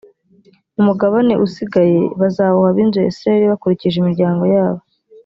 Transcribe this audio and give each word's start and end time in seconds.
umugabane 0.79 1.33
usigaye 1.45 1.99
bazawuha 2.19 2.67
ab’inzu 2.71 2.97
ya 3.01 3.09
isirayeli 3.11 3.51
bakurikije 3.53 3.95
imiryango 3.99 4.43
yabo 4.55 4.81